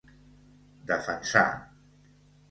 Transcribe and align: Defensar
Defensar 0.91 1.51